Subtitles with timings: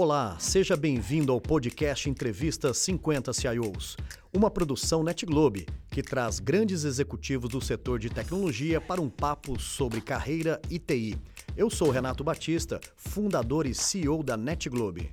[0.00, 3.96] Olá, seja bem-vindo ao podcast Entrevista 50 CIOs,
[4.32, 10.00] uma produção NetGlobe que traz grandes executivos do setor de tecnologia para um papo sobre
[10.00, 11.18] carreira e TI.
[11.56, 15.10] Eu sou Renato Batista, fundador e CEO da NetGlobe.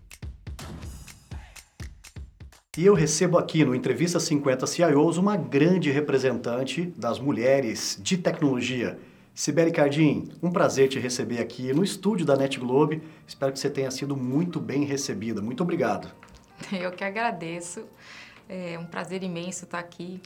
[2.77, 8.99] E eu recebo aqui no Entrevista 50 CIOs uma grande representante das mulheres de tecnologia
[9.35, 13.03] Sibeli Cardim, um prazer te receber aqui no estúdio da Net Globe.
[13.27, 15.41] Espero que você tenha sido muito bem recebida.
[15.41, 16.09] Muito obrigado.
[16.71, 17.83] Eu que agradeço.
[18.47, 20.21] É um prazer imenso estar aqui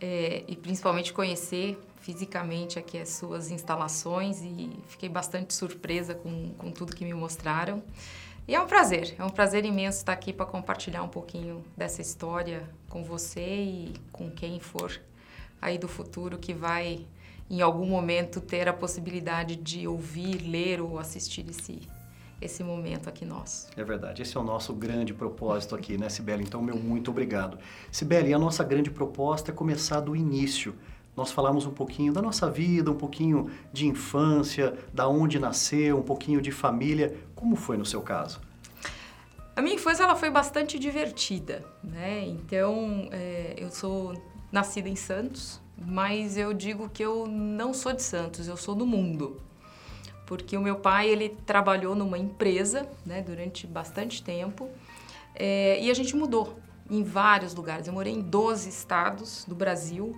[0.00, 6.70] é, e principalmente conhecer fisicamente aqui as suas instalações e fiquei bastante surpresa com, com
[6.70, 7.82] tudo que me mostraram.
[8.46, 12.00] E é um prazer, é um prazer imenso estar aqui para compartilhar um pouquinho dessa
[12.00, 14.98] história com você e com quem for
[15.60, 17.04] aí do futuro que vai
[17.50, 21.80] em algum momento ter a possibilidade de ouvir, ler ou assistir esse,
[22.40, 23.68] esse momento aqui nosso.
[23.76, 26.44] É verdade, esse é o nosso grande propósito aqui, né, Sibeli?
[26.44, 27.58] Então, meu muito obrigado.
[27.90, 30.74] Sibeli, a nossa grande proposta é começar do início.
[31.16, 36.02] Nós falamos um pouquinho da nossa vida, um pouquinho de infância, da onde nasceu, um
[36.02, 37.16] pouquinho de família.
[37.34, 38.40] Como foi no seu caso?
[39.56, 42.24] A minha infância ela foi bastante divertida, né?
[42.24, 44.14] Então, é, eu sou
[44.52, 48.86] nascida em Santos, mas eu digo que eu não sou de Santos, eu sou do
[48.86, 49.40] mundo.
[50.26, 54.68] Porque o meu pai, ele trabalhou numa empresa, né, durante bastante tempo,
[55.34, 56.58] é, e a gente mudou
[56.90, 57.86] em vários lugares.
[57.86, 60.14] Eu morei em 12 estados do Brasil,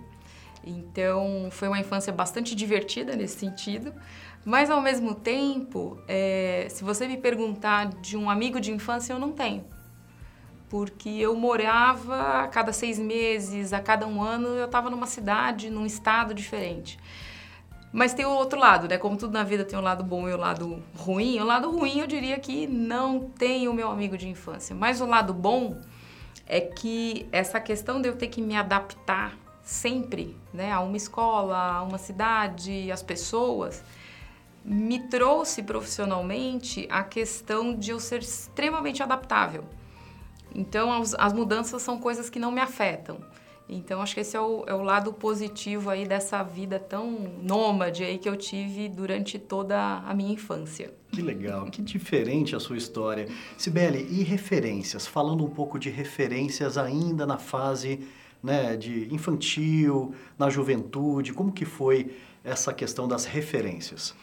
[0.63, 3.93] então foi uma infância bastante divertida nesse sentido,
[4.43, 9.19] mas ao mesmo tempo, é, se você me perguntar de um amigo de infância, eu
[9.19, 9.63] não tenho
[10.71, 15.69] porque eu morava a cada seis meses, a cada um ano, eu estava numa cidade,
[15.69, 16.97] num estado diferente.
[17.91, 18.97] Mas tem o outro lado, né?
[18.97, 21.37] Como tudo na vida tem um lado bom e o um lado ruim.
[21.41, 24.73] O lado ruim eu diria que não tem o meu amigo de infância.
[24.73, 25.77] Mas o lado bom
[26.47, 31.57] é que essa questão de eu ter que me adaptar sempre, né, a uma escola,
[31.57, 33.83] a uma cidade, as pessoas,
[34.63, 39.65] me trouxe profissionalmente a questão de eu ser extremamente adaptável.
[40.53, 43.17] Então, as, as, mudanças são coisas que não me afetam.
[43.69, 47.09] Então, acho que esse é o, é o, lado positivo aí dessa vida tão
[47.41, 50.93] nômade aí que eu tive durante toda a minha infância.
[51.09, 53.27] Que legal, que diferente a sua história.
[53.57, 55.07] Sibeli, e referências?
[55.07, 58.05] Falando um pouco de referências ainda na fase
[58.43, 62.13] né, de infantil, na juventude, como que foi
[62.43, 64.13] essa questão das referências?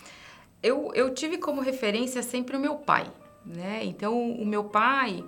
[0.62, 3.10] Eu, eu tive como referência sempre o meu pai
[3.48, 3.80] né?
[3.84, 5.24] Então, o meu pai,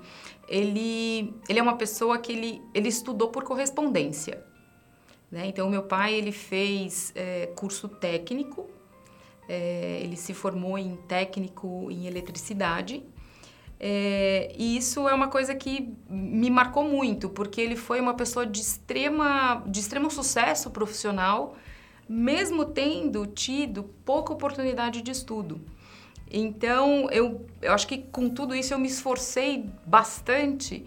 [0.47, 4.44] ele, ele é uma pessoa que ele, ele estudou por correspondência,
[5.31, 5.47] né?
[5.47, 8.69] Então, o meu pai, ele fez é, curso técnico,
[9.48, 13.03] é, ele se formou em técnico em eletricidade,
[13.82, 18.44] é, e isso é uma coisa que me marcou muito, porque ele foi uma pessoa
[18.44, 21.56] de, extrema, de extremo sucesso profissional,
[22.06, 25.62] mesmo tendo tido pouca oportunidade de estudo.
[26.30, 30.86] Então, eu, eu acho que com tudo isso eu me esforcei bastante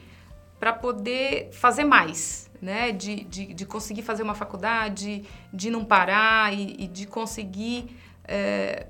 [0.59, 2.93] para poder fazer mais, né?
[2.93, 7.93] De, de, de, conseguir fazer uma faculdade, de não parar e, e de conseguir,
[8.23, 8.87] é,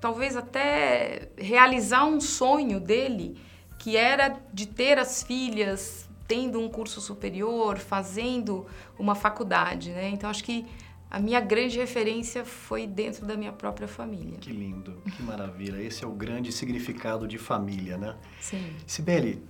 [0.00, 3.36] talvez até realizar um sonho dele,
[3.78, 8.66] que era de ter as filhas tendo um curso superior, fazendo
[8.98, 10.08] uma faculdade, né?
[10.08, 10.64] Então, acho que
[11.10, 14.38] a minha grande referência foi dentro da minha própria família.
[14.38, 15.80] Que lindo, que maravilha.
[15.80, 18.16] Esse é o grande significado de família, né?
[18.40, 18.74] Sim.
[18.86, 19.42] Sibeli,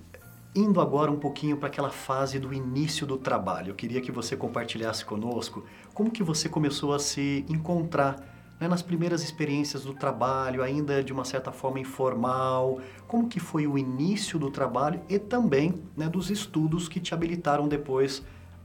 [0.54, 4.36] indo agora um pouquinho para aquela fase do início do trabalho, eu queria que você
[4.36, 8.16] compartilhasse conosco como que você começou a se encontrar
[8.60, 13.66] né, nas primeiras experiências do trabalho, ainda de uma certa forma informal, como que foi
[13.66, 18.22] o início do trabalho e também né, dos estudos que te habilitaram depois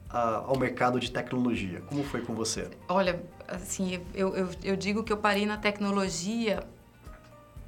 [0.10, 1.82] a, ao mercado de tecnologia?
[1.82, 2.70] Como foi com você?
[2.88, 6.66] Olha, assim, eu, eu, eu digo que eu parei na tecnologia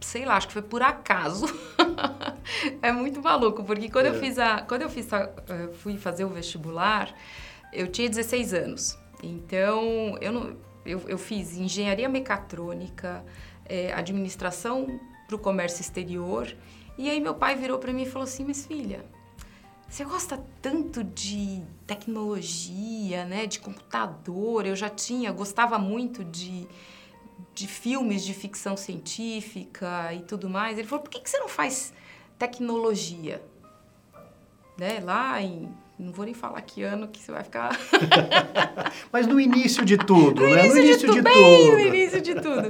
[0.01, 1.45] sei lá, acho que foi por acaso.
[2.81, 4.09] é muito maluco, porque quando é.
[4.09, 7.13] eu fiz a, quando eu fiz a, eh, fui fazer o vestibular,
[7.71, 8.97] eu tinha 16 anos.
[9.23, 13.23] Então, eu não, eu, eu fiz engenharia mecatrônica,
[13.65, 16.53] é, administração para o comércio exterior.
[16.97, 19.05] E aí meu pai virou para mim e falou assim: "Mas filha,
[19.91, 24.65] você gosta tanto de tecnologia, né, de computador?
[24.65, 26.65] Eu já tinha, gostava muito de,
[27.53, 30.77] de filmes de ficção científica e tudo mais.
[30.77, 31.93] Ele falou: por que, que você não faz
[32.39, 33.43] tecnologia?
[34.77, 35.69] Né, lá em.
[35.99, 37.77] Não vou nem falar que ano que você vai ficar.
[39.11, 40.65] Mas no início de tudo, no né?
[40.65, 42.67] Início no início de, tudo, bem no início de tudo.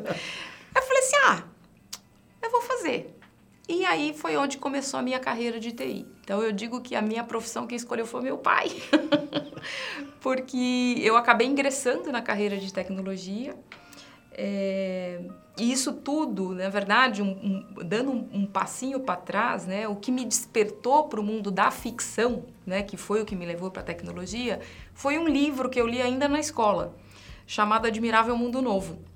[0.76, 1.44] Eu falei assim: ah,
[2.42, 3.16] eu vou fazer.
[3.82, 6.06] E aí foi onde começou a minha carreira de TI.
[6.24, 8.68] Então eu digo que a minha profissão quem escolheu foi meu pai.
[10.22, 13.56] Porque eu acabei ingressando na carreira de tecnologia.
[14.34, 15.20] É,
[15.58, 19.96] e isso tudo, na verdade, um, um, dando um, um passinho para trás, né, o
[19.96, 23.72] que me despertou para o mundo da ficção, né, que foi o que me levou
[23.72, 24.60] para a tecnologia,
[24.94, 26.96] foi um livro que eu li ainda na escola,
[27.48, 29.11] chamado Admirável Mundo Novo.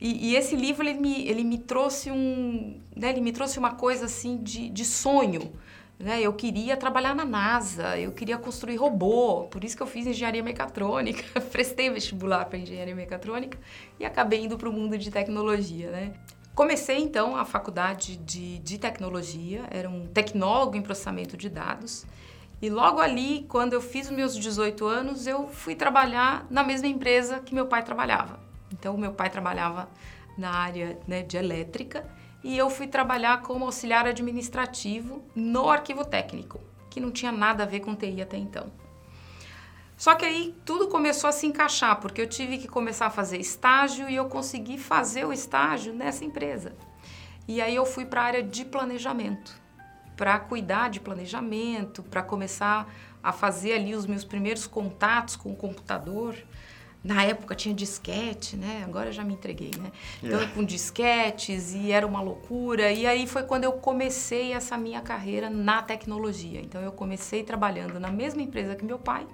[0.00, 3.74] E, e, esse livro ele me, ele me trouxe um, né, ele me trouxe uma
[3.74, 5.52] coisa assim de, de sonho.
[5.98, 6.20] Né?
[6.20, 10.42] Eu queria trabalhar na NASA, eu queria construir robô, por isso que eu fiz engenharia
[10.42, 13.58] mecatrônica, prestei vestibular para engenharia mecatrônica
[13.98, 15.90] e acabei indo para o mundo de tecnologia.
[15.90, 16.12] Né?
[16.54, 22.06] Comecei então a faculdade de, de tecnologia, era um tecnólogo em processamento de dados.
[22.60, 26.88] E logo ali, quando eu fiz os meus 18 anos, eu fui trabalhar na mesma
[26.88, 28.45] empresa que meu pai trabalhava.
[28.72, 29.88] Então, meu pai trabalhava
[30.36, 32.08] na área né, de elétrica
[32.44, 36.60] e eu fui trabalhar como auxiliar administrativo no arquivo técnico,
[36.90, 38.70] que não tinha nada a ver com TI até então.
[39.96, 43.38] Só que aí tudo começou a se encaixar, porque eu tive que começar a fazer
[43.38, 46.74] estágio e eu consegui fazer o estágio nessa empresa.
[47.48, 49.58] E aí eu fui para a área de planejamento,
[50.16, 52.92] para cuidar de planejamento, para começar
[53.22, 56.36] a fazer ali os meus primeiros contatos com o computador.
[57.06, 58.82] Na época tinha disquete, né?
[58.84, 59.92] Agora já me entreguei, né?
[60.18, 60.50] Então, yeah.
[60.50, 60.54] É.
[60.54, 62.90] com disquetes e era uma loucura.
[62.90, 66.60] E aí foi quando eu comecei essa minha carreira na tecnologia.
[66.60, 69.24] Então, eu comecei trabalhando na mesma empresa que meu pai.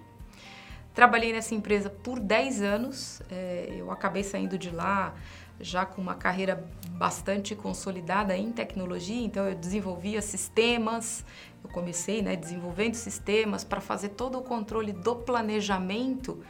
[0.93, 3.23] Trabalhei nessa empresa por 10 anos.
[3.31, 5.15] É, eu acabei saindo de lá
[5.59, 9.25] já com uma carreira bastante consolidada em tecnologia.
[9.25, 11.25] Então, eu desenvolvia sistemas.
[11.65, 16.45] Eu comecei né, desenvolvendo sistemas para fazer todo o controle do planejamento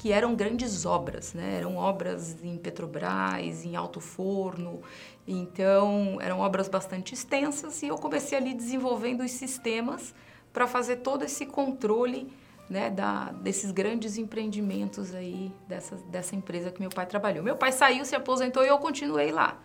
[0.00, 1.58] que eram grandes obras, né?
[1.58, 4.80] Eram obras em Petrobras, em Alto Forno,
[5.28, 10.14] então eram obras bastante extensas e eu comecei ali desenvolvendo os sistemas
[10.54, 12.32] para fazer todo esse controle
[12.66, 17.44] né, da, desses grandes empreendimentos aí dessa, dessa empresa que meu pai trabalhou.
[17.44, 19.60] Meu pai saiu, se aposentou e eu continuei lá.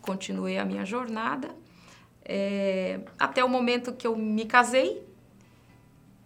[0.00, 1.54] Continuei a minha jornada
[2.24, 5.06] é, até o momento que eu me casei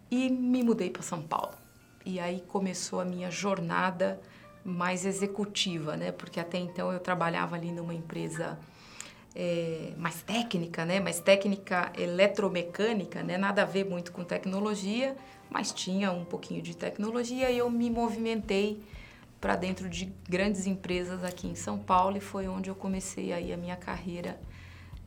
[0.08, 1.58] e me mudei para São Paulo.
[2.08, 4.19] E aí começou a minha jornada
[4.64, 6.10] mais executiva, né?
[6.10, 8.58] Porque até então eu trabalhava ali numa empresa
[9.37, 11.00] é, mais técnica, né?
[11.00, 13.37] Mais técnica eletromecânica, né?
[13.37, 15.14] Nada a ver muito com tecnologia,
[15.50, 18.82] mas tinha um pouquinho de tecnologia e eu me movimentei
[19.38, 23.52] para dentro de grandes empresas aqui em São Paulo e foi onde eu comecei aí
[23.52, 24.40] a minha carreira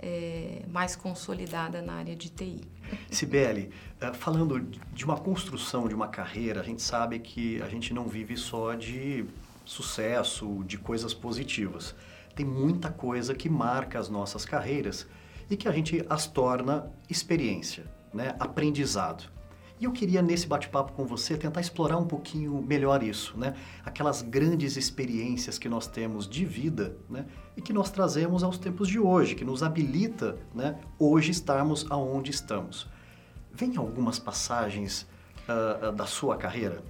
[0.01, 2.62] é, mais consolidada na área de TI.
[3.09, 3.69] Sibeli,
[4.00, 8.07] eh, falando de uma construção de uma carreira, a gente sabe que a gente não
[8.07, 9.25] vive só de
[9.63, 11.95] sucesso, de coisas positivas.
[12.36, 15.07] Tem muita coisa que marca as nossas carreiras
[15.50, 18.36] e que a gente as torna experiência, né?
[18.39, 19.30] aprendizado.
[19.81, 23.56] E eu queria, nesse bate-papo com você, tentar explorar um pouquinho melhor isso, né?
[23.83, 27.25] Aquelas grandes experiências que nós temos de vida, né?
[27.57, 30.80] E que nós trazemos aos tempos de hoje, que nos habilita, né?
[31.00, 32.88] Hoje estarmos aonde estamos.
[33.51, 35.07] Vem algumas passagens
[35.50, 36.84] uh, da sua carreira?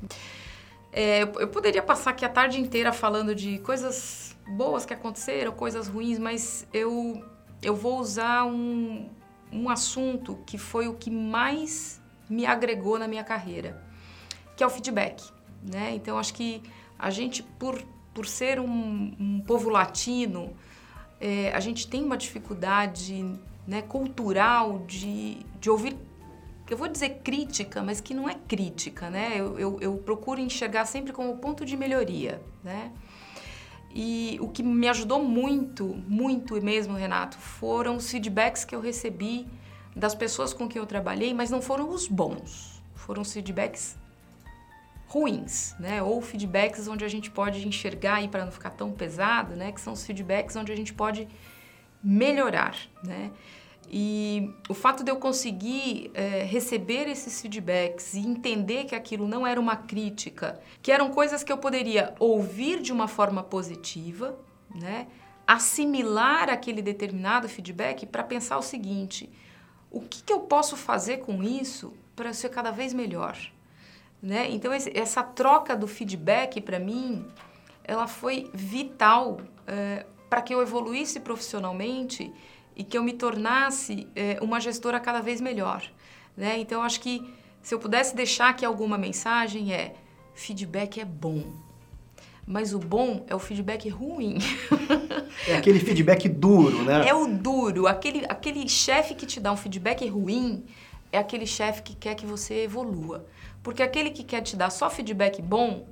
[0.92, 5.88] É, eu poderia passar aqui a tarde inteira falando de coisas boas que aconteceram, coisas
[5.88, 7.24] ruins, mas eu,
[7.64, 9.10] eu vou usar um,
[9.50, 12.01] um assunto que foi o que mais
[12.32, 13.84] me agregou na minha carreira,
[14.56, 15.22] que é o feedback.
[15.62, 15.94] Né?
[15.96, 16.64] Então, acho que
[16.98, 20.56] a gente, por, por ser um, um povo latino,
[21.20, 25.98] é, a gente tem uma dificuldade né, cultural de, de ouvir,
[26.70, 29.34] eu vou dizer crítica, mas que não é crítica, né?
[29.36, 32.94] Eu, eu, eu procuro enxergar sempre como ponto de melhoria, né?
[33.94, 39.46] E o que me ajudou muito, muito mesmo, Renato, foram os feedbacks que eu recebi
[39.96, 42.82] das pessoas com quem eu trabalhei, mas não foram os bons.
[42.96, 43.98] Foram os feedbacks
[45.08, 46.02] ruins, né?
[46.02, 49.72] Ou feedbacks onde a gente pode enxergar aí para não ficar tão pesado, né?
[49.72, 51.28] Que são os feedbacks onde a gente pode
[52.02, 53.32] melhorar, né?
[53.94, 59.46] E o fato de eu conseguir é, receber esses feedbacks e entender que aquilo não
[59.46, 64.40] era uma crítica, que eram coisas que eu poderia ouvir de uma forma positiva,
[64.74, 65.08] né?
[65.46, 69.30] Assimilar aquele determinado feedback para pensar o seguinte:
[69.92, 73.38] o que, que eu posso fazer com isso para ser cada vez melhor?
[74.22, 74.50] Né?
[74.50, 77.28] Então, esse, essa troca do feedback, para mim,
[77.84, 82.32] ela foi vital é, para que eu evoluísse profissionalmente
[82.76, 85.84] e que eu me tornasse é, uma gestora cada vez melhor.
[86.38, 86.58] Né?
[86.58, 89.96] Então, acho que se eu pudesse deixar aqui alguma mensagem é
[90.34, 91.44] feedback é bom,
[92.46, 94.38] Mas o bom é o feedback ruim.
[95.48, 97.08] É aquele feedback duro, né?
[97.08, 97.88] É o duro.
[97.88, 100.66] Aquele, aquele chefe que te dá um feedback ruim
[101.12, 103.26] é aquele chefe que quer que você evolua.
[103.64, 105.88] Porque aquele que quer te dar só feedback bom,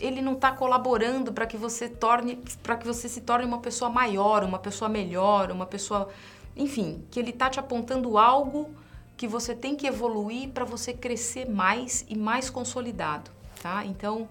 [0.00, 3.90] ele não está colaborando para que você torne, para que você se torne uma pessoa
[3.90, 6.08] maior, uma pessoa melhor, uma pessoa,
[6.56, 8.70] enfim, que ele está te apontando algo
[9.16, 13.30] que você tem que evoluir para você crescer mais e mais consolidado,
[13.62, 13.84] tá?
[13.84, 14.28] Então,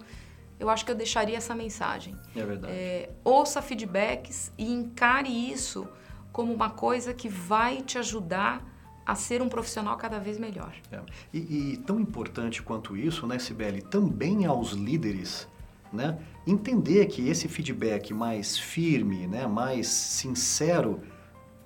[0.61, 2.15] eu acho que eu deixaria essa mensagem.
[2.35, 2.71] É verdade.
[2.71, 5.87] É, ouça feedbacks e encare isso
[6.31, 8.63] como uma coisa que vai te ajudar
[9.03, 10.71] a ser um profissional cada vez melhor.
[10.91, 10.99] É.
[11.33, 15.47] E, e, tão importante quanto isso, né, Sibeli, também aos líderes,
[15.91, 21.01] né, entender que esse feedback mais firme, né, mais sincero,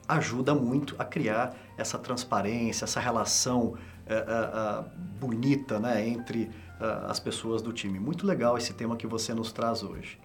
[0.07, 3.75] ajuda muito a criar essa transparência, essa relação
[4.07, 4.85] é, é,
[5.19, 6.49] bonita, né, entre
[6.79, 7.99] uh, as pessoas do time.
[7.99, 10.17] Muito legal esse tema que você nos traz hoje.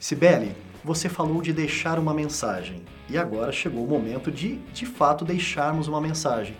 [0.00, 5.24] Sibeli, você falou de deixar uma mensagem e agora chegou o momento de, de fato,
[5.24, 6.56] deixarmos uma mensagem.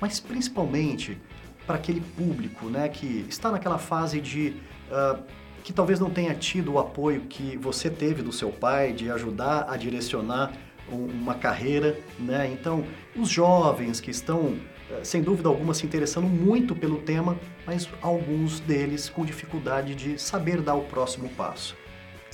[0.00, 1.20] Mas principalmente
[1.66, 4.56] para aquele público né, que está naquela fase de.
[4.90, 5.22] Uh,
[5.64, 9.66] que talvez não tenha tido o apoio que você teve do seu pai, de ajudar
[9.66, 10.52] a direcionar
[10.86, 12.50] uma carreira, né?
[12.52, 12.84] Então,
[13.16, 14.58] os jovens que estão
[15.02, 20.60] sem dúvida alguma, se interessando muito pelo tema, mas alguns deles com dificuldade de saber
[20.60, 21.76] dar o próximo passo.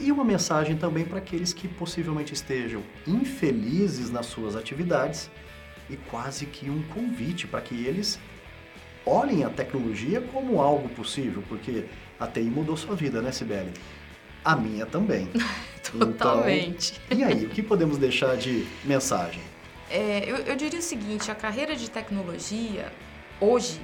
[0.00, 5.30] E uma mensagem também para aqueles que possivelmente estejam infelizes nas suas atividades
[5.90, 8.19] e quase que um convite para que eles
[9.04, 11.85] olhem a tecnologia como algo possível, porque
[12.19, 13.73] a TI mudou sua vida, né, Sibeli?
[14.45, 15.28] A minha também.
[15.83, 17.00] Totalmente.
[17.07, 19.42] Então, e aí, o que podemos deixar de mensagem?
[19.90, 22.92] É, eu, eu diria o seguinte, a carreira de tecnologia,
[23.40, 23.80] hoje,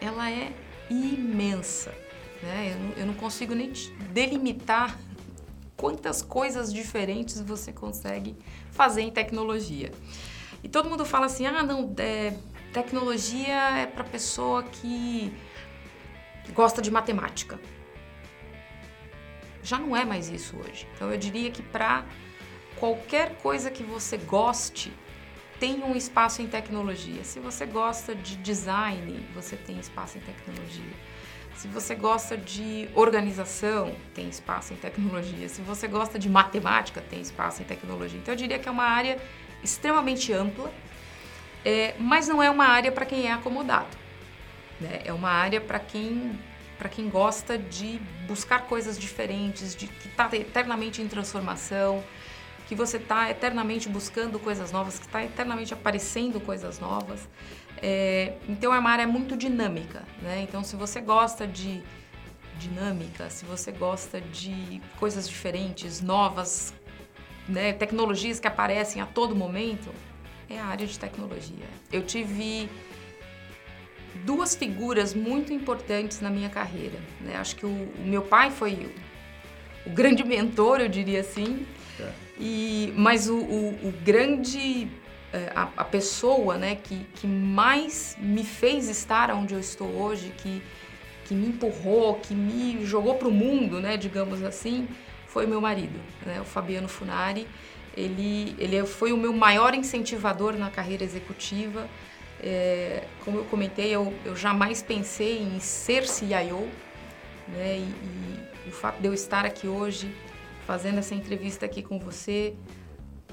[0.00, 0.52] ela é
[0.90, 1.94] imensa.
[2.42, 2.74] Né?
[2.74, 3.72] Eu, não, eu não consigo nem
[4.12, 4.98] delimitar
[5.76, 8.36] quantas coisas diferentes você consegue
[8.70, 9.90] fazer em tecnologia.
[10.62, 12.36] E todo mundo fala assim, ah, não, é,
[12.72, 15.32] tecnologia é para pessoa que
[16.52, 17.58] gosta de matemática.
[19.62, 20.86] Já não é mais isso hoje.
[20.94, 22.04] Então eu diria que para
[22.78, 24.92] qualquer coisa que você goste,
[25.58, 27.24] tem um espaço em tecnologia.
[27.24, 30.94] Se você gosta de design, você tem espaço em tecnologia.
[31.54, 35.48] Se você gosta de organização, tem espaço em tecnologia.
[35.48, 38.18] Se você gosta de matemática, tem espaço em tecnologia.
[38.18, 39.18] Então eu diria que é uma área
[39.64, 40.70] extremamente ampla,
[41.64, 43.96] é, mas não é uma área para quem é acomodado.
[44.78, 45.00] Né?
[45.04, 46.38] É uma área para quem
[46.78, 52.04] para quem gosta de buscar coisas diferentes, de que está eternamente em transformação,
[52.66, 57.28] que você está eternamente buscando coisas novas, que está eternamente aparecendo coisas novas.
[57.80, 60.40] É, então é uma área muito dinâmica, né?
[60.42, 61.82] Então se você gosta de
[62.58, 66.74] dinâmica, se você gosta de coisas diferentes, novas,
[67.48, 69.90] né, tecnologias que aparecem a todo momento,
[70.48, 71.66] é a área de tecnologia.
[71.92, 72.68] Eu tive
[74.24, 76.98] duas figuras muito importantes na minha carreira.
[77.20, 77.36] Né?
[77.36, 78.90] Acho que o, o meu pai foi
[79.86, 81.66] o, grande mentor, eu diria assim,
[82.00, 82.25] é.
[82.38, 84.88] E, mas o, o, o grande,
[85.32, 90.32] é, a, a, pessoa né, que, que mais me fez estar onde eu estou hoje,
[90.36, 90.62] que,
[91.24, 94.86] que me empurrou, que me jogou para o mundo, né, digamos assim,
[95.26, 97.48] foi meu marido, né, o Fabiano Funari.
[97.96, 101.88] Ele, ele foi o meu maior incentivador na carreira executiva.
[102.42, 106.68] É, como eu comentei, eu, eu jamais pensei em ser CIO,
[107.48, 110.14] né, e, e o fato de eu estar aqui hoje
[110.66, 112.54] fazendo essa entrevista aqui com você,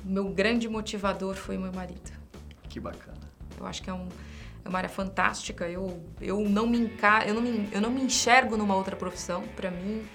[0.04, 2.12] meu grande motivador foi meu marido.
[2.70, 3.18] Que bacana.
[3.60, 4.08] Eu acho que é, um,
[4.64, 5.68] é uma área fantástica.
[5.68, 9.44] Eu, eu, não me encar, eu, não me, eu não me enxergo numa outra profissão.
[9.56, 10.06] Para mim,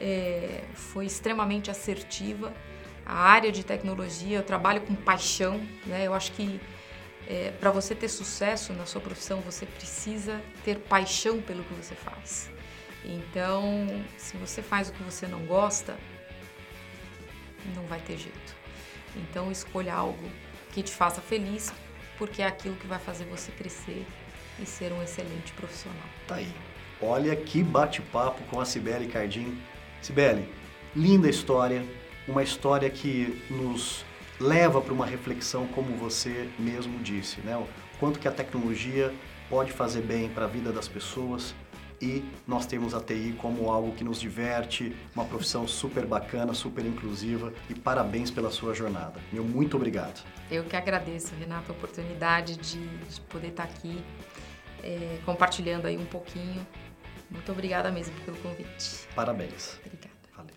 [0.00, 2.52] é, foi extremamente assertiva.
[3.06, 5.60] A área de tecnologia, eu trabalho com paixão.
[5.86, 6.06] Né?
[6.06, 6.60] Eu acho que
[7.28, 11.94] é, para você ter sucesso na sua profissão, você precisa ter paixão pelo que você
[11.94, 12.50] faz.
[13.04, 13.86] Então,
[14.16, 15.96] se você faz o que você não gosta,
[17.74, 18.56] não vai ter jeito.
[19.16, 20.30] Então escolha algo
[20.72, 21.72] que te faça feliz,
[22.16, 24.06] porque é aquilo que vai fazer você crescer
[24.60, 26.08] e ser um excelente profissional.
[26.26, 26.52] Tá aí.
[27.00, 29.58] Olha que bate-papo com a Cibele Cardim.
[30.02, 30.48] Cibele,
[30.94, 31.84] linda história,
[32.26, 34.04] uma história que nos
[34.40, 37.56] leva para uma reflexão, como você mesmo disse, né?
[37.56, 37.66] O
[37.98, 39.12] quanto que a tecnologia
[39.48, 41.54] pode fazer bem para a vida das pessoas,
[42.00, 46.84] e nós temos a TI como algo que nos diverte, uma profissão super bacana, super
[46.84, 49.20] inclusiva e parabéns pela sua jornada.
[49.32, 50.24] Meu muito obrigado.
[50.50, 54.02] Eu que agradeço, Renato, a oportunidade de, de poder estar aqui
[54.82, 56.66] é, compartilhando aí um pouquinho.
[57.30, 59.06] Muito obrigada mesmo pelo convite.
[59.14, 59.78] Parabéns.
[59.84, 60.14] Obrigada.
[60.34, 60.54] Valeu.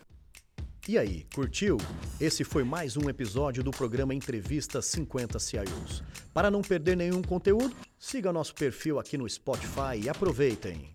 [0.87, 1.77] E aí, curtiu?
[2.19, 6.03] Esse foi mais um episódio do programa Entrevista 50 CIOs.
[6.33, 10.91] Para não perder nenhum conteúdo, siga nosso perfil aqui no Spotify e aproveitem!